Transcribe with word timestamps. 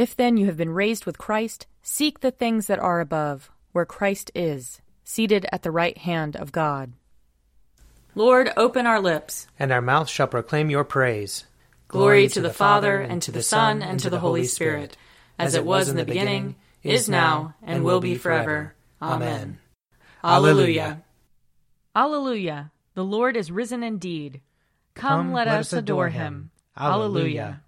If 0.00 0.16
then 0.16 0.38
you 0.38 0.46
have 0.46 0.56
been 0.56 0.70
raised 0.70 1.04
with 1.04 1.18
Christ, 1.18 1.66
seek 1.82 2.20
the 2.20 2.30
things 2.30 2.68
that 2.68 2.78
are 2.78 3.00
above, 3.00 3.50
where 3.72 3.84
Christ 3.84 4.30
is, 4.34 4.80
seated 5.04 5.44
at 5.52 5.62
the 5.62 5.70
right 5.70 5.98
hand 5.98 6.36
of 6.36 6.52
God. 6.52 6.94
Lord, 8.14 8.50
open 8.56 8.86
our 8.86 8.98
lips, 8.98 9.46
and 9.58 9.70
our 9.70 9.82
mouth 9.82 10.08
shall 10.08 10.26
proclaim 10.26 10.70
your 10.70 10.84
praise. 10.84 11.44
Glory 11.86 12.28
to 12.28 12.40
the 12.40 12.48
Father, 12.48 12.98
and 12.98 13.20
to 13.20 13.30
the 13.30 13.42
Son, 13.42 13.82
and 13.82 14.00
to 14.00 14.08
the 14.08 14.20
Holy 14.20 14.44
Spirit, 14.44 14.96
as 15.38 15.54
it 15.54 15.66
was 15.66 15.90
in 15.90 15.96
the 15.96 16.06
beginning, 16.06 16.56
is 16.82 17.06
now, 17.06 17.54
and 17.62 17.84
will 17.84 18.00
be 18.00 18.14
forever. 18.14 18.74
Amen. 19.02 19.58
Alleluia. 20.24 21.02
Alleluia. 21.94 22.72
The 22.94 23.04
Lord 23.04 23.36
is 23.36 23.52
risen 23.52 23.82
indeed. 23.82 24.40
Come, 24.94 25.34
let, 25.34 25.46
us 25.46 25.74
adore 25.74 26.08
him. 26.08 26.52
Alleluia. 26.74 27.60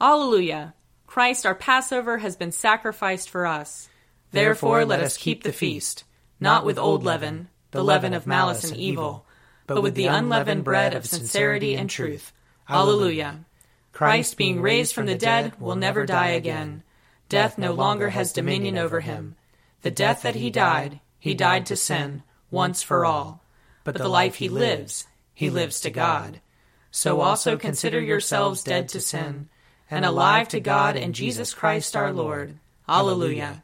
Alleluia. 0.00 0.72
Christ 1.08 1.46
our 1.46 1.54
Passover 1.54 2.18
has 2.18 2.36
been 2.36 2.52
sacrificed 2.52 3.30
for 3.30 3.46
us. 3.46 3.88
Therefore 4.30 4.84
let 4.84 5.00
us 5.00 5.16
keep 5.16 5.42
the 5.42 5.54
feast, 5.54 6.04
not 6.38 6.66
with 6.66 6.78
old 6.78 7.02
leaven, 7.02 7.48
the 7.70 7.82
leaven 7.82 8.12
of 8.12 8.26
malice 8.26 8.70
and 8.70 8.76
evil, 8.76 9.24
but 9.66 9.82
with 9.82 9.94
the 9.94 10.06
unleavened 10.06 10.64
bread 10.64 10.94
of 10.94 11.06
sincerity 11.06 11.74
and 11.74 11.88
truth. 11.88 12.34
Alleluia. 12.68 13.46
Christ, 13.90 14.36
being 14.36 14.60
raised 14.60 14.94
from 14.94 15.06
the 15.06 15.14
dead, 15.14 15.58
will 15.58 15.76
never 15.76 16.04
die 16.04 16.28
again. 16.28 16.82
Death 17.30 17.56
no 17.56 17.72
longer 17.72 18.10
has 18.10 18.34
dominion 18.34 18.76
over 18.76 19.00
him. 19.00 19.34
The 19.80 19.90
death 19.90 20.20
that 20.22 20.34
he 20.34 20.50
died, 20.50 21.00
he 21.18 21.32
died 21.34 21.64
to 21.66 21.76
sin, 21.76 22.22
once 22.50 22.82
for 22.82 23.06
all. 23.06 23.42
But 23.82 23.96
the 23.96 24.08
life 24.08 24.34
he 24.34 24.50
lives, 24.50 25.06
he 25.32 25.48
lives 25.48 25.80
to 25.80 25.90
God. 25.90 26.42
So 26.90 27.22
also 27.22 27.56
consider 27.56 27.98
yourselves 27.98 28.62
dead 28.62 28.90
to 28.90 29.00
sin, 29.00 29.48
and 29.90 30.04
alive 30.04 30.48
to 30.48 30.60
God 30.60 30.96
and 30.96 31.14
Jesus 31.14 31.54
Christ 31.54 31.96
our 31.96 32.12
Lord. 32.12 32.58
Alleluia. 32.88 33.62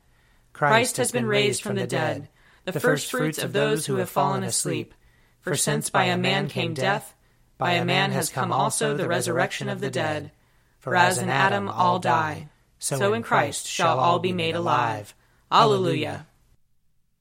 Christ 0.53 0.97
has 0.99 1.11
been 1.11 1.27
raised 1.27 1.63
from 1.63 1.77
the 1.77 1.87
dead, 1.87 2.29
the 2.65 2.79
firstfruits 2.79 3.39
of 3.39 3.53
those 3.53 3.87
who 3.87 3.97
have 3.97 4.09
fallen 4.09 4.45
asleep. 4.45 4.95
For 5.41 5.57
since 5.57 5.91
by 5.91 6.05
a 6.05 6.17
man 6.17 6.49
came 6.49 6.75
death, 6.75 7.15
by 7.59 7.73
a 7.73 7.85
man 7.85 8.13
has 8.13 8.31
come 8.31 8.53
also 8.53 8.97
the 8.97 9.09
resurrection 9.09 9.69
of 9.69 9.81
the 9.81 9.91
dead. 9.91 10.31
For 10.79 10.97
as 10.97 11.19
in 11.19 11.29
Adam 11.29 11.69
all 11.69 11.99
die, 11.99 12.49
so 12.79 13.15
in 13.15 13.23
Christ 13.23 13.67
shall 13.67 13.99
all 13.99 14.19
be 14.19 14.33
made 14.33 14.55
alive. 14.55 15.15
Alleluia. 15.51 16.27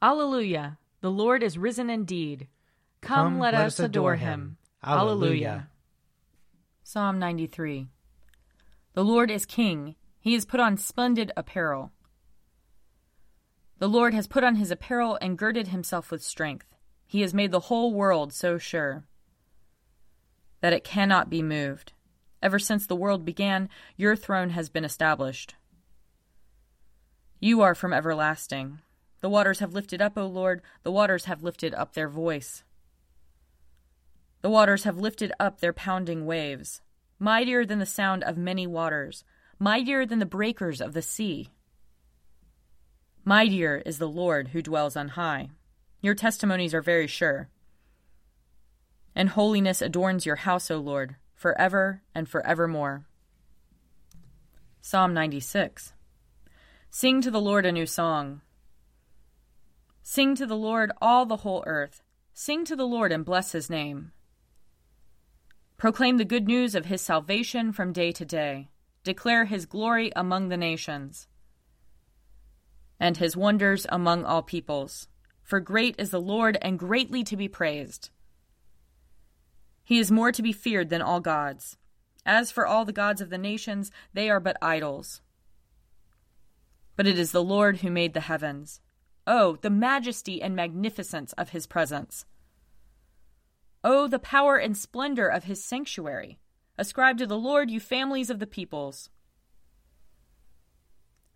Alleluia. 0.01 0.77
The 1.01 1.11
Lord 1.11 1.43
is 1.43 1.57
risen 1.57 1.89
indeed. 1.89 2.47
Come, 3.01 3.39
let, 3.39 3.53
us 3.53 3.79
adore 3.79 4.15
him. 4.15 4.57
Alleluia. 4.83 5.67
Psalm 6.83 7.19
93. 7.19 7.87
The 8.93 9.03
Lord 9.03 9.31
is 9.31 9.45
king. 9.45 9.95
He 10.19 10.33
has 10.33 10.45
put 10.45 10.59
on 10.59 10.77
splendid 10.77 11.31
apparel. 11.35 11.91
The 13.79 13.89
Lord 13.89 14.13
has 14.13 14.27
put 14.27 14.43
on 14.43 14.55
his 14.55 14.71
apparel 14.71 15.17
and 15.19 15.37
girded 15.37 15.69
himself 15.69 16.11
with 16.11 16.23
strength. 16.23 16.67
He 17.07 17.21
has 17.21 17.33
made 17.33 17.51
the 17.51 17.61
whole 17.61 17.93
world 17.93 18.33
so 18.33 18.57
sure 18.57 19.03
that 20.61 20.73
it 20.73 20.83
cannot 20.83 21.29
be 21.29 21.41
moved. 21.41 21.91
Ever 22.41 22.59
since 22.59 22.85
the 22.85 22.95
world 22.95 23.25
began, 23.25 23.67
your 23.97 24.15
throne 24.15 24.51
has 24.51 24.69
been 24.69 24.85
established. 24.85 25.55
You 27.39 27.61
are 27.61 27.75
from 27.75 27.91
everlasting. 27.93 28.79
The 29.21 29.29
waters 29.29 29.59
have 29.59 29.73
lifted 29.73 30.01
up, 30.01 30.17
O 30.17 30.25
Lord, 30.27 30.61
the 30.83 30.91
waters 30.91 31.25
have 31.25 31.43
lifted 31.43 31.73
up 31.73 31.93
their 31.93 32.07
voice. 32.07 32.63
The 34.41 34.49
waters 34.49 34.83
have 34.83 34.97
lifted 34.97 35.33
up 35.39 35.59
their 35.59 35.73
pounding 35.73 36.25
waves, 36.25 36.81
mightier 37.23 37.65
than 37.65 37.79
the 37.79 37.85
sound 37.85 38.21
of 38.25 38.37
many 38.37 38.67
waters, 38.67 39.23
mightier 39.57 40.05
than 40.05 40.19
the 40.19 40.25
breakers 40.25 40.81
of 40.81 40.91
the 40.91 41.01
sea. 41.01 41.49
Mightier 43.23 43.81
is 43.85 43.97
the 43.97 44.09
Lord 44.09 44.49
who 44.49 44.61
dwells 44.61 44.97
on 44.97 45.07
high. 45.07 45.49
Your 46.01 46.15
testimonies 46.15 46.73
are 46.73 46.81
very 46.81 47.07
sure. 47.07 47.47
And 49.15 49.29
holiness 49.29 49.81
adorns 49.81 50.25
your 50.25 50.35
house, 50.35 50.69
O 50.69 50.79
Lord, 50.79 51.15
forever 51.33 52.01
and 52.13 52.27
forevermore. 52.27 53.05
Psalm 54.81 55.13
96. 55.13 55.93
Sing 56.89 57.21
to 57.21 57.31
the 57.31 57.39
Lord 57.39 57.65
a 57.65 57.71
new 57.71 57.85
song. 57.85 58.41
Sing 60.01 60.35
to 60.35 60.45
the 60.45 60.57
Lord 60.57 60.91
all 61.01 61.25
the 61.25 61.37
whole 61.37 61.63
earth. 61.65 62.03
Sing 62.33 62.65
to 62.65 62.75
the 62.75 62.85
Lord 62.85 63.13
and 63.13 63.23
bless 63.23 63.53
his 63.53 63.69
name. 63.69 64.11
Proclaim 65.83 66.15
the 66.15 66.23
good 66.23 66.47
news 66.47 66.75
of 66.75 66.85
his 66.85 67.01
salvation 67.01 67.73
from 67.73 67.91
day 67.91 68.13
to 68.13 68.23
day. 68.23 68.69
Declare 69.03 69.43
his 69.43 69.65
glory 69.65 70.13
among 70.15 70.47
the 70.47 70.55
nations 70.55 71.27
and 73.01 73.17
his 73.17 73.35
wonders 73.35 73.85
among 73.89 74.23
all 74.23 74.41
peoples. 74.41 75.09
For 75.41 75.59
great 75.59 75.95
is 75.97 76.11
the 76.11 76.21
Lord 76.21 76.57
and 76.61 76.79
greatly 76.79 77.21
to 77.25 77.35
be 77.35 77.49
praised. 77.49 78.11
He 79.83 79.99
is 79.99 80.09
more 80.09 80.31
to 80.31 80.41
be 80.41 80.53
feared 80.53 80.87
than 80.87 81.01
all 81.01 81.19
gods. 81.19 81.75
As 82.25 82.49
for 82.49 82.65
all 82.65 82.85
the 82.85 82.93
gods 82.93 83.19
of 83.19 83.29
the 83.29 83.37
nations, 83.37 83.91
they 84.13 84.29
are 84.29 84.39
but 84.39 84.55
idols. 84.61 85.19
But 86.95 87.07
it 87.07 87.19
is 87.19 87.33
the 87.33 87.43
Lord 87.43 87.79
who 87.79 87.91
made 87.91 88.13
the 88.13 88.21
heavens. 88.21 88.79
Oh, 89.27 89.57
the 89.57 89.69
majesty 89.69 90.41
and 90.41 90.55
magnificence 90.55 91.33
of 91.33 91.49
his 91.49 91.67
presence! 91.67 92.25
Oh, 93.83 94.07
the 94.07 94.19
power 94.19 94.57
and 94.57 94.77
splendor 94.77 95.27
of 95.27 95.43
his 95.43 95.63
sanctuary! 95.63 96.39
Ascribe 96.77 97.17
to 97.17 97.27
the 97.27 97.37
Lord, 97.37 97.69
you 97.69 97.79
families 97.79 98.29
of 98.29 98.39
the 98.39 98.47
peoples. 98.47 99.09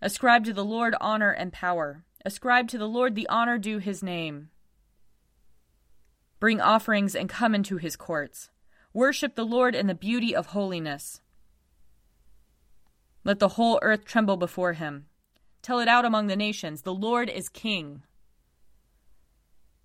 Ascribe 0.01 0.45
to 0.45 0.53
the 0.53 0.65
Lord 0.65 0.95
honor 1.01 1.31
and 1.31 1.51
power. 1.51 2.05
Ascribe 2.23 2.67
to 2.69 2.77
the 2.77 2.87
Lord 2.87 3.15
the 3.15 3.27
honor 3.29 3.57
due 3.57 3.79
his 3.79 4.01
name. 4.01 4.49
Bring 6.39 6.61
offerings 6.61 7.15
and 7.15 7.27
come 7.27 7.53
into 7.53 7.77
his 7.77 7.95
courts. 7.95 8.49
Worship 8.93 9.35
the 9.35 9.45
Lord 9.45 9.75
in 9.75 9.87
the 9.87 9.95
beauty 9.95 10.35
of 10.35 10.47
holiness. 10.47 11.21
Let 13.23 13.39
the 13.39 13.49
whole 13.49 13.79
earth 13.81 14.05
tremble 14.05 14.37
before 14.37 14.73
him. 14.73 15.07
Tell 15.61 15.79
it 15.79 15.87
out 15.87 16.05
among 16.05 16.27
the 16.27 16.35
nations 16.35 16.83
the 16.83 16.93
Lord 16.93 17.29
is 17.29 17.49
king. 17.49 18.03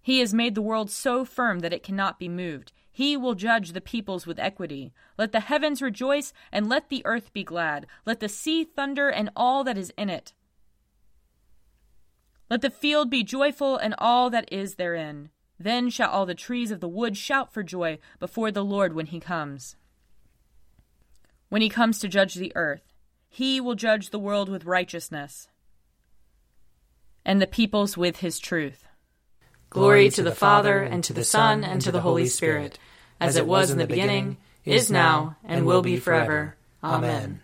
He 0.02 0.18
has 0.18 0.34
made 0.34 0.54
the 0.56 0.62
world 0.62 0.90
so 0.90 1.24
firm 1.24 1.60
that 1.60 1.72
it 1.72 1.84
cannot 1.84 2.18
be 2.18 2.28
moved. 2.28 2.72
He 2.90 3.16
will 3.16 3.34
judge 3.34 3.72
the 3.72 3.80
peoples 3.80 4.26
with 4.26 4.38
equity. 4.38 4.92
Let 5.16 5.32
the 5.32 5.40
heavens 5.40 5.80
rejoice, 5.80 6.32
and 6.50 6.68
let 6.68 6.88
the 6.88 7.06
earth 7.06 7.32
be 7.32 7.44
glad. 7.44 7.86
Let 8.04 8.20
the 8.20 8.28
sea 8.28 8.64
thunder, 8.64 9.08
and 9.08 9.30
all 9.36 9.64
that 9.64 9.78
is 9.78 9.92
in 9.96 10.10
it. 10.10 10.32
Let 12.50 12.60
the 12.60 12.70
field 12.70 13.08
be 13.08 13.22
joyful, 13.22 13.76
and 13.76 13.94
all 13.96 14.28
that 14.30 14.52
is 14.52 14.74
therein. 14.74 15.30
Then 15.58 15.88
shall 15.88 16.10
all 16.10 16.26
the 16.26 16.34
trees 16.34 16.70
of 16.72 16.80
the 16.80 16.88
wood 16.88 17.16
shout 17.16 17.52
for 17.52 17.62
joy 17.62 17.98
before 18.18 18.50
the 18.50 18.64
Lord 18.64 18.94
when 18.94 19.06
he 19.06 19.20
comes. 19.20 19.76
When 21.48 21.62
he 21.62 21.68
comes 21.68 22.00
to 22.00 22.08
judge 22.08 22.34
the 22.34 22.52
earth, 22.56 22.92
he 23.28 23.60
will 23.60 23.76
judge 23.76 24.10
the 24.10 24.18
world 24.18 24.48
with 24.48 24.64
righteousness, 24.64 25.48
and 27.24 27.40
the 27.40 27.46
peoples 27.46 27.96
with 27.96 28.18
his 28.18 28.38
truth. 28.38 28.84
Glory 29.72 30.10
to 30.10 30.22
the 30.22 30.34
Father, 30.34 30.82
and 30.82 31.02
to 31.02 31.14
the 31.14 31.24
Son, 31.24 31.64
and 31.64 31.80
to 31.80 31.90
the 31.90 32.02
Holy 32.02 32.26
Spirit, 32.26 32.78
as 33.18 33.36
it 33.36 33.46
was 33.46 33.70
in 33.70 33.78
the 33.78 33.86
beginning, 33.86 34.36
is 34.66 34.90
now, 34.90 35.36
and 35.46 35.64
will 35.64 35.80
be 35.80 35.96
forever. 35.96 36.56
Amen. 36.84 37.40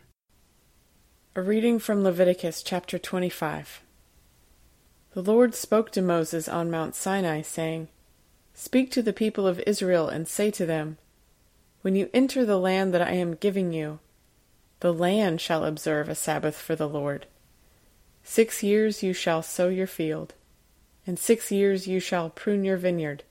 A 1.34 1.40
reading 1.40 1.78
from 1.78 2.04
Leviticus 2.04 2.62
chapter 2.62 2.98
25. 2.98 3.80
The 5.14 5.22
Lord 5.22 5.54
spoke 5.54 5.90
to 5.92 6.02
Moses 6.02 6.50
on 6.50 6.70
Mount 6.70 6.94
Sinai, 6.94 7.40
saying, 7.40 7.88
Speak 8.52 8.90
to 8.90 9.00
the 9.00 9.14
people 9.14 9.46
of 9.46 9.62
Israel 9.66 10.10
and 10.10 10.28
say 10.28 10.50
to 10.50 10.66
them, 10.66 10.98
When 11.80 11.96
you 11.96 12.10
enter 12.12 12.44
the 12.44 12.58
land 12.58 12.92
that 12.92 13.00
I 13.00 13.12
am 13.12 13.36
giving 13.36 13.72
you, 13.72 14.00
the 14.80 14.92
land 14.92 15.40
shall 15.40 15.64
observe 15.64 16.10
a 16.10 16.14
Sabbath 16.14 16.58
for 16.58 16.76
the 16.76 16.90
Lord. 16.90 17.24
Six 18.22 18.62
years 18.62 19.02
you 19.02 19.14
shall 19.14 19.42
sow 19.42 19.68
your 19.68 19.86
field 19.86 20.34
in 21.08 21.16
six 21.16 21.50
years 21.50 21.88
you 21.88 21.98
shall 21.98 22.28
prune 22.28 22.64
your 22.64 22.76
vineyard, 22.76 23.24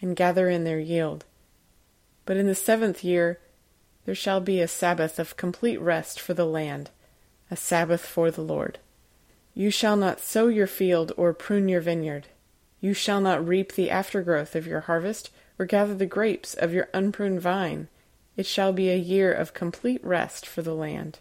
and 0.00 0.16
gather 0.16 0.50
in 0.50 0.64
their 0.64 0.80
yield. 0.80 1.24
But 2.26 2.36
in 2.36 2.48
the 2.48 2.54
seventh 2.56 3.04
year 3.04 3.38
there 4.04 4.14
shall 4.14 4.40
be 4.40 4.60
a 4.60 4.66
Sabbath 4.66 5.20
of 5.20 5.36
complete 5.36 5.80
rest 5.80 6.18
for 6.18 6.34
the 6.34 6.44
land, 6.44 6.90
a 7.48 7.54
Sabbath 7.54 8.04
for 8.04 8.32
the 8.32 8.42
Lord. 8.42 8.80
You 9.54 9.70
shall 9.70 9.96
not 9.96 10.18
sow 10.18 10.48
your 10.48 10.66
field 10.66 11.12
or 11.16 11.32
prune 11.32 11.68
your 11.68 11.80
vineyard. 11.80 12.26
You 12.80 12.92
shall 12.92 13.20
not 13.20 13.46
reap 13.46 13.74
the 13.74 13.88
aftergrowth 13.88 14.56
of 14.56 14.66
your 14.66 14.80
harvest, 14.80 15.30
or 15.60 15.66
gather 15.66 15.94
the 15.94 16.06
grapes 16.06 16.54
of 16.54 16.72
your 16.72 16.88
unpruned 16.92 17.40
vine. 17.40 17.86
It 18.36 18.46
shall 18.46 18.72
be 18.72 18.90
a 18.90 18.96
year 18.96 19.32
of 19.32 19.54
complete 19.54 20.04
rest 20.04 20.44
for 20.44 20.62
the 20.62 20.74
land. 20.74 21.20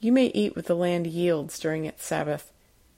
You 0.00 0.12
may 0.12 0.28
eat 0.28 0.56
what 0.56 0.64
the 0.64 0.74
land 0.74 1.06
yields 1.06 1.58
during 1.58 1.84
its 1.84 2.06
Sabbath. 2.06 2.52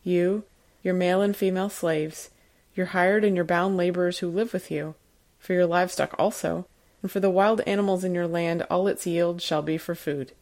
You, 0.05 0.45
your 0.83 0.95
male 0.95 1.21
and 1.21 1.37
female 1.37 1.69
slaves, 1.69 2.31
your 2.75 2.87
hired 2.87 3.25
and 3.25 3.37
your 3.37 3.45
bound 3.45 3.77
laborers 3.77 4.19
who 4.19 4.29
live 4.29 4.53
with 4.53 4.71
you, 4.71 4.95
for 5.39 5.53
your 5.53 5.67
livestock 5.67 6.15
also, 6.19 6.67
and 7.03 7.11
for 7.11 7.21
the 7.21 7.31
wild 7.31 7.61
animals 7.63 8.05
in 8.05 8.15
your 8.15 8.27
land 8.27 8.63
all 8.71 8.89
its 8.89 9.07
yield 9.07 9.43
shall 9.43 9.63
be 9.63 9.77
for 9.77 9.95
food. 9.95 10.33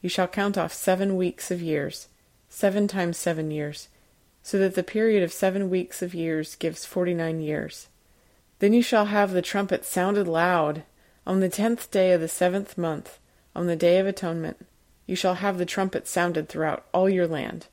You 0.00 0.08
shall 0.08 0.28
count 0.28 0.56
off 0.56 0.72
seven 0.72 1.16
weeks 1.16 1.50
of 1.50 1.60
years, 1.60 2.08
seven 2.48 2.88
times 2.88 3.16
seven 3.16 3.50
years, 3.50 3.88
so 4.42 4.58
that 4.58 4.74
the 4.74 4.82
period 4.82 5.22
of 5.22 5.32
seven 5.32 5.68
weeks 5.68 6.02
of 6.02 6.14
years 6.14 6.54
gives 6.54 6.84
forty 6.84 7.14
nine 7.14 7.40
years. 7.40 7.88
Then 8.60 8.72
you 8.72 8.82
shall 8.82 9.06
have 9.06 9.32
the 9.32 9.42
trumpet 9.42 9.84
sounded 9.84 10.26
loud. 10.26 10.84
On 11.26 11.40
the 11.40 11.48
tenth 11.48 11.90
day 11.90 12.12
of 12.12 12.20
the 12.20 12.28
seventh 12.28 12.78
month, 12.78 13.18
on 13.54 13.66
the 13.66 13.76
day 13.76 13.98
of 13.98 14.06
atonement, 14.06 14.64
you 15.06 15.14
shall 15.14 15.34
have 15.34 15.58
the 15.58 15.66
trumpet 15.66 16.08
sounded 16.08 16.48
throughout 16.48 16.86
all 16.94 17.08
your 17.08 17.26
land. 17.26 17.66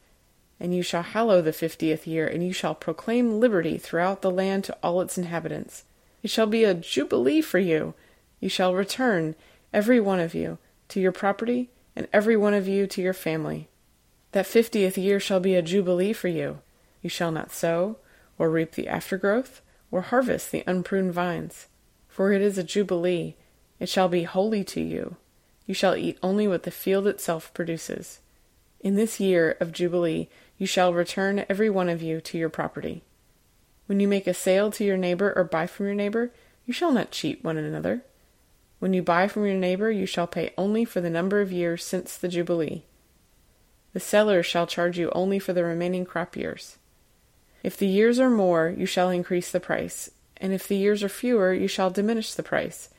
And 0.60 0.74
you 0.74 0.84
shall 0.84 1.04
hallow 1.04 1.42
the 1.42 1.54
fiftieth 1.54 2.08
year, 2.08 2.28
and 2.28 2.46
you 2.46 2.54
shall 2.54 2.76
proclaim 2.76 3.40
liberty 3.40 3.78
throughout 3.78 4.22
the 4.22 4.32
land 4.32 4.64
to 4.66 4.78
all 4.82 5.02
its 5.02 5.18
inhabitants. 5.18 5.84
It 6.24 6.30
shall 6.30 6.48
be 6.48 6.64
a 6.64 6.74
jubilee 6.74 7.42
for 7.42 7.60
you. 7.60 7.94
You 8.40 8.50
shall 8.50 8.74
return, 8.74 9.36
every 9.74 10.00
one 10.00 10.20
of 10.20 10.34
you, 10.34 10.58
to 10.90 11.00
your 11.00 11.12
property, 11.12 11.70
and 11.96 12.08
every 12.14 12.38
one 12.38 12.54
of 12.54 12.68
you 12.68 12.88
to 12.88 13.02
your 13.02 13.14
family. 13.14 13.68
That 14.32 14.48
fiftieth 14.48 14.98
year 14.98 15.20
shall 15.20 15.40
be 15.40 15.56
a 15.56 15.62
jubilee 15.62 16.14
for 16.14 16.28
you. 16.28 16.60
You 17.02 17.10
shall 17.10 17.32
not 17.32 17.52
sow, 17.52 17.98
or 18.38 18.50
reap 18.50 18.74
the 18.74 18.88
aftergrowth, 18.88 19.62
or 19.92 20.02
harvest 20.02 20.52
the 20.52 20.64
unpruned 20.66 21.14
vines. 21.14 21.68
For 22.08 22.32
it 22.32 22.42
is 22.42 22.58
a 22.58 22.64
jubilee, 22.64 23.36
it 23.80 23.90
shall 23.90 24.08
be 24.08 24.24
holy 24.24 24.64
to 24.66 24.82
you. 24.82 25.18
You 25.66 25.74
shall 25.74 25.96
eat 25.96 26.18
only 26.24 26.48
what 26.48 26.64
the 26.64 26.72
field 26.72 27.08
itself 27.08 27.54
produces. 27.54 28.20
In 28.80 28.96
this 28.96 29.20
year 29.20 29.58
of 29.60 29.72
jubilee 29.72 30.30
you 30.58 30.66
shall 30.66 30.94
return 30.94 31.46
every 31.50 31.70
one 31.70 31.90
of 31.90 32.02
you 32.02 32.22
to 32.22 32.38
your 32.38 32.50
property. 32.50 33.04
When 33.88 34.00
you 34.00 34.08
make 34.08 34.26
a 34.26 34.34
sale 34.34 34.72
to 34.72 34.84
your 34.84 34.98
neighbor 34.98 35.34
or 35.36 35.44
buy 35.44 35.68
from 35.68 35.86
your 35.86 35.96
neighbor, 35.96 36.32
you 36.66 36.74
shall 36.74 36.92
not 36.92 37.12
cheat 37.12 37.44
one 37.44 37.58
another. 37.58 38.04
When 38.80 38.94
you 38.94 39.02
buy 39.02 39.28
from 39.28 39.46
your 39.46 39.56
neighbor, 39.56 39.92
you 39.92 40.06
shall 40.06 40.28
pay 40.28 40.54
only 40.58 40.86
for 40.86 41.02
the 41.02 41.10
number 41.10 41.42
of 41.42 41.52
years 41.52 41.84
since 41.84 42.18
the 42.18 42.28
Jubilee. 42.28 42.84
The 43.94 44.00
seller 44.00 44.44
shall 44.44 44.68
charge 44.68 44.98
you 44.98 45.12
only 45.12 45.40
for 45.40 45.54
the 45.54 45.64
remaining 45.64 46.06
crop 46.06 46.36
years. 46.36 46.78
If 47.64 47.78
the 47.78 47.88
years 47.88 48.20
are 48.20 48.30
more, 48.30 48.74
you 48.76 48.86
shall 48.86 49.10
increase 49.10 49.52
the 49.52 49.60
price, 49.60 50.12
and 50.38 50.54
if 50.54 50.68
the 50.68 50.76
years 50.76 51.04
are 51.04 51.10
fewer, 51.10 51.54
you 51.54 51.68
shall 51.68 51.90
diminish 51.90 52.34
the 52.34 52.44
price, 52.44 52.90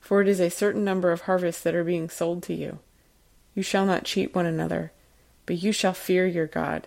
for 0.00 0.20
it 0.20 0.28
is 0.28 0.40
a 0.40 0.50
certain 0.50 0.84
number 0.84 1.12
of 1.12 1.22
harvests 1.22 1.62
that 1.62 1.74
are 1.74 1.84
being 1.84 2.08
sold 2.08 2.42
to 2.44 2.54
you. 2.54 2.78
You 3.54 3.62
shall 3.62 3.86
not 3.86 4.04
cheat 4.04 4.34
one 4.34 4.46
another, 4.46 4.92
but 5.46 5.62
you 5.62 5.72
shall 5.72 5.92
fear 5.92 6.26
your 6.26 6.46
God 6.46 6.86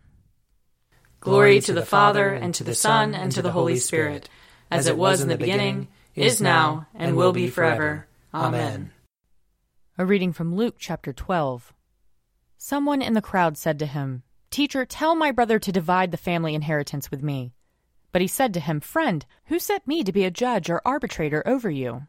Glory 1.21 1.61
to 1.61 1.71
the 1.71 1.85
Father, 1.85 2.29
and 2.29 2.51
to 2.55 2.63
the 2.63 2.73
Son, 2.73 3.13
and 3.13 3.31
to 3.31 3.43
the 3.43 3.51
Holy 3.51 3.77
Spirit, 3.77 4.27
as 4.71 4.87
it 4.87 4.97
was 4.97 5.21
in 5.21 5.27
the 5.27 5.37
beginning, 5.37 5.87
is 6.15 6.41
now, 6.41 6.87
and 6.95 7.15
will 7.15 7.31
be 7.31 7.47
forever. 7.47 8.07
Amen. 8.33 8.89
A 9.99 10.05
reading 10.05 10.33
from 10.33 10.55
Luke 10.55 10.77
chapter 10.79 11.13
12. 11.13 11.73
Someone 12.57 13.03
in 13.03 13.13
the 13.13 13.21
crowd 13.21 13.55
said 13.55 13.77
to 13.77 13.85
him, 13.85 14.23
Teacher, 14.49 14.83
tell 14.83 15.13
my 15.13 15.31
brother 15.31 15.59
to 15.59 15.71
divide 15.71 16.09
the 16.09 16.17
family 16.17 16.55
inheritance 16.55 17.11
with 17.11 17.21
me. 17.21 17.53
But 18.11 18.23
he 18.23 18.27
said 18.27 18.51
to 18.55 18.59
him, 18.59 18.79
Friend, 18.79 19.23
who 19.45 19.59
set 19.59 19.87
me 19.87 20.03
to 20.03 20.11
be 20.11 20.23
a 20.23 20.31
judge 20.31 20.71
or 20.71 20.81
arbitrator 20.83 21.43
over 21.45 21.69
you? 21.69 22.07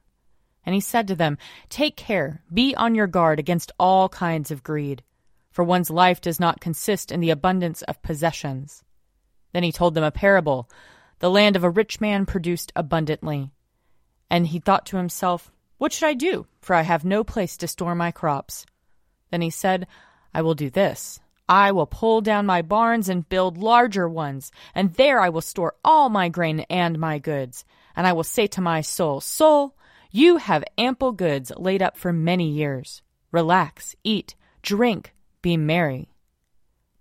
And 0.64 0.74
he 0.74 0.80
said 0.80 1.06
to 1.08 1.14
them, 1.14 1.36
Take 1.68 1.96
care, 1.96 2.42
be 2.50 2.74
on 2.76 2.94
your 2.94 3.08
guard 3.08 3.38
against 3.38 3.72
all 3.78 4.08
kinds 4.08 4.50
of 4.50 4.62
greed, 4.62 5.02
for 5.50 5.62
one's 5.62 5.90
life 5.90 6.22
does 6.22 6.40
not 6.40 6.62
consist 6.62 7.12
in 7.12 7.20
the 7.20 7.28
abundance 7.28 7.82
of 7.82 8.00
possessions. 8.00 8.82
Then 9.52 9.62
he 9.62 9.72
told 9.72 9.94
them 9.94 10.04
a 10.04 10.10
parable. 10.10 10.68
The 11.18 11.30
land 11.30 11.56
of 11.56 11.64
a 11.64 11.70
rich 11.70 12.00
man 12.00 12.26
produced 12.26 12.72
abundantly. 12.74 13.50
And 14.30 14.46
he 14.46 14.58
thought 14.58 14.86
to 14.86 14.96
himself, 14.96 15.50
What 15.78 15.92
should 15.92 16.06
I 16.06 16.14
do? 16.14 16.46
For 16.60 16.74
I 16.74 16.82
have 16.82 17.04
no 17.04 17.22
place 17.22 17.56
to 17.58 17.68
store 17.68 17.94
my 17.94 18.10
crops. 18.10 18.66
Then 19.30 19.42
he 19.42 19.50
said, 19.50 19.86
I 20.34 20.42
will 20.42 20.54
do 20.54 20.70
this. 20.70 21.20
I 21.48 21.72
will 21.72 21.86
pull 21.86 22.20
down 22.20 22.46
my 22.46 22.62
barns 22.62 23.08
and 23.08 23.28
build 23.28 23.58
larger 23.58 24.08
ones, 24.08 24.52
and 24.74 24.94
there 24.94 25.20
I 25.20 25.28
will 25.28 25.40
store 25.40 25.74
all 25.84 26.08
my 26.08 26.28
grain 26.28 26.60
and 26.70 26.98
my 26.98 27.18
goods. 27.18 27.64
And 27.94 28.06
I 28.06 28.12
will 28.12 28.24
say 28.24 28.46
to 28.48 28.60
my 28.60 28.80
soul, 28.80 29.20
Soul, 29.20 29.76
you 30.10 30.38
have 30.38 30.64
ample 30.78 31.12
goods 31.12 31.52
laid 31.56 31.82
up 31.82 31.96
for 31.96 32.12
many 32.12 32.48
years. 32.48 33.02
Relax, 33.32 33.94
eat, 34.04 34.34
drink, 34.62 35.14
be 35.42 35.56
merry. 35.56 36.08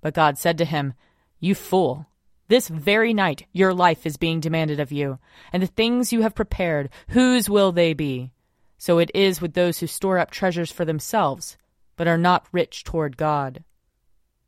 But 0.02 0.14
God 0.14 0.38
said 0.38 0.58
to 0.58 0.66
him, 0.66 0.94
You 1.40 1.56
fool. 1.56 2.08
This 2.52 2.68
very 2.68 3.14
night 3.14 3.48
your 3.54 3.74
life 3.74 4.06
is 4.06 4.18
being 4.18 4.42
demanded 4.42 4.82
of 4.82 4.92
you, 4.92 5.20
and 5.54 5.64
the 5.64 5.68
things 5.68 6.12
you 6.12 6.24
have 6.24 6.36
prepared, 6.36 6.90
whose 7.08 7.50
will 7.50 7.72
they 7.72 7.94
be? 7.94 8.34
So 8.78 9.00
it 9.00 9.10
is 9.16 9.40
with 9.40 9.54
those 9.54 9.80
who 9.80 9.88
store 9.88 10.18
up 10.18 10.32
treasures 10.32 10.70
for 10.70 10.84
themselves, 10.84 11.56
but 11.96 12.10
are 12.10 12.18
not 12.18 12.50
rich 12.52 12.84
toward 12.84 13.16
God. 13.16 13.64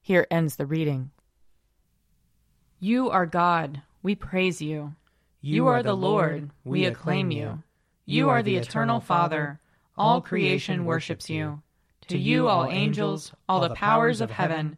Here 0.02 0.28
ends 0.30 0.58
the 0.58 0.66
reading. 0.66 1.12
You 2.78 3.10
are 3.10 3.26
God, 3.26 3.82
we 4.02 4.16
praise 4.16 4.62
you. 4.62 4.96
You, 5.40 5.68
are 5.68 5.82
the 5.82 5.96
Lord, 5.96 6.50
we 6.66 6.84
acclaim 6.84 7.32
you. 7.32 7.64
You 8.06 8.28
are 8.28 8.44
the 8.44 8.58
eternal 8.58 9.00
Father, 9.00 9.62
all 9.98 10.20
creation 10.20 10.84
worships 10.84 11.30
you. 11.30 11.62
To 12.10 12.18
you, 12.18 12.50
all 12.50 12.68
angels, 12.70 13.32
all 13.48 13.62
the 13.62 13.74
powers 13.74 14.20
of 14.20 14.30
heaven, 14.30 14.78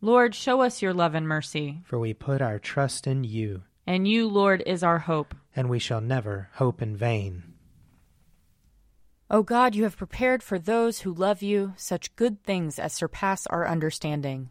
Lord, 0.00 0.34
show 0.34 0.60
us 0.60 0.82
your 0.82 0.92
love 0.92 1.14
and 1.14 1.26
mercy. 1.26 1.80
For 1.84 1.98
we 1.98 2.12
put 2.12 2.42
our 2.42 2.58
trust 2.58 3.06
in 3.06 3.24
you. 3.24 3.62
And 3.86 4.06
you, 4.06 4.28
Lord, 4.28 4.62
is 4.66 4.82
our 4.82 4.98
hope. 4.98 5.34
And 5.54 5.70
we 5.70 5.78
shall 5.78 6.00
never 6.00 6.50
hope 6.54 6.82
in 6.82 6.96
vain. 6.96 7.54
O 9.30 9.42
God, 9.42 9.74
you 9.74 9.84
have 9.84 9.96
prepared 9.96 10.42
for 10.42 10.58
those 10.58 11.00
who 11.00 11.12
love 11.12 11.42
you 11.42 11.72
such 11.76 12.14
good 12.14 12.44
things 12.44 12.78
as 12.78 12.92
surpass 12.92 13.46
our 13.46 13.66
understanding. 13.66 14.50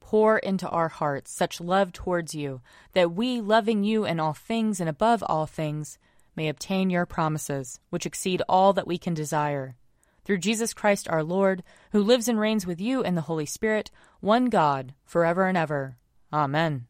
Pour 0.00 0.38
into 0.38 0.68
our 0.68 0.88
hearts 0.88 1.32
such 1.32 1.60
love 1.60 1.92
towards 1.92 2.34
you, 2.34 2.60
that 2.92 3.12
we, 3.12 3.40
loving 3.40 3.84
you 3.84 4.04
in 4.04 4.20
all 4.20 4.34
things 4.34 4.80
and 4.80 4.88
above 4.88 5.24
all 5.26 5.46
things, 5.46 5.98
may 6.36 6.48
obtain 6.48 6.90
your 6.90 7.06
promises, 7.06 7.80
which 7.90 8.06
exceed 8.06 8.42
all 8.48 8.72
that 8.74 8.86
we 8.86 8.98
can 8.98 9.14
desire. 9.14 9.76
Through 10.24 10.38
Jesus 10.38 10.72
Christ 10.72 11.08
our 11.08 11.22
Lord, 11.22 11.62
who 11.92 12.02
lives 12.02 12.28
and 12.28 12.40
reigns 12.40 12.66
with 12.66 12.80
you 12.80 13.02
in 13.02 13.14
the 13.14 13.22
Holy 13.22 13.46
Spirit, 13.46 13.90
one 14.20 14.46
God, 14.46 14.94
forever 15.04 15.46
and 15.46 15.56
ever. 15.56 15.96
Amen. 16.32 16.86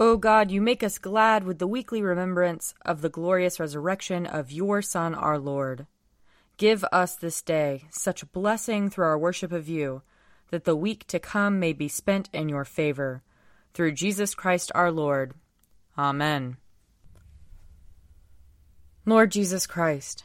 O 0.00 0.16
God, 0.16 0.50
you 0.50 0.60
make 0.60 0.82
us 0.82 0.98
glad 0.98 1.44
with 1.44 1.58
the 1.58 1.68
weekly 1.68 2.02
remembrance 2.02 2.74
of 2.84 3.00
the 3.00 3.08
glorious 3.08 3.60
resurrection 3.60 4.26
of 4.26 4.50
your 4.50 4.82
Son, 4.82 5.14
our 5.14 5.38
Lord. 5.38 5.86
Give 6.56 6.84
us 6.92 7.16
this 7.16 7.42
day 7.42 7.84
such 7.90 8.30
blessing 8.32 8.90
through 8.90 9.04
our 9.04 9.18
worship 9.18 9.52
of 9.52 9.68
you 9.68 10.02
that 10.50 10.64
the 10.64 10.76
week 10.76 11.06
to 11.08 11.18
come 11.18 11.58
may 11.58 11.72
be 11.72 11.88
spent 11.88 12.28
in 12.32 12.48
your 12.48 12.64
favor. 12.64 13.22
Through 13.72 13.92
Jesus 13.92 14.34
Christ 14.34 14.70
our 14.74 14.90
Lord. 14.90 15.34
Amen. 15.98 16.56
Lord 19.06 19.32
Jesus 19.32 19.66
Christ, 19.66 20.24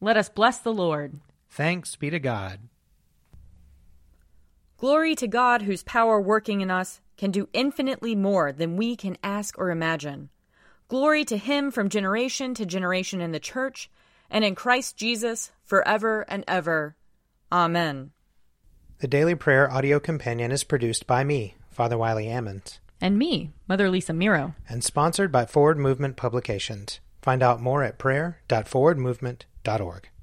Let 0.00 0.16
us 0.16 0.28
bless 0.28 0.58
the 0.58 0.72
Lord. 0.72 1.14
Thanks 1.48 1.96
be 1.96 2.10
to 2.10 2.18
God. 2.18 2.60
Glory 4.76 5.14
to 5.14 5.26
God, 5.26 5.62
whose 5.62 5.82
power 5.82 6.20
working 6.20 6.60
in 6.60 6.70
us 6.70 7.00
can 7.16 7.30
do 7.30 7.48
infinitely 7.54 8.14
more 8.14 8.52
than 8.52 8.76
we 8.76 8.94
can 8.94 9.16
ask 9.22 9.58
or 9.58 9.70
imagine. 9.70 10.28
Glory 10.88 11.24
to 11.24 11.38
Him 11.38 11.70
from 11.70 11.88
generation 11.88 12.52
to 12.54 12.66
generation 12.66 13.22
in 13.22 13.32
the 13.32 13.40
Church 13.40 13.90
and 14.30 14.44
in 14.44 14.54
Christ 14.54 14.98
Jesus 14.98 15.50
forever 15.64 16.26
and 16.28 16.44
ever. 16.46 16.94
Amen. 17.50 18.10
The 18.98 19.08
Daily 19.08 19.34
Prayer 19.34 19.70
audio 19.70 19.98
companion 19.98 20.52
is 20.52 20.62
produced 20.62 21.06
by 21.06 21.24
me, 21.24 21.54
Father 21.70 21.96
Wiley 21.96 22.26
Ammons. 22.26 22.78
And 23.00 23.18
me, 23.18 23.52
Mother 23.66 23.88
Lisa 23.88 24.12
Miro. 24.12 24.54
And 24.68 24.84
sponsored 24.84 25.32
by 25.32 25.46
Forward 25.46 25.78
Movement 25.78 26.16
Publications. 26.16 27.00
Find 27.22 27.42
out 27.42 27.60
more 27.62 27.82
at 27.82 27.98
prayer.forwardmovement.org. 29.66 30.15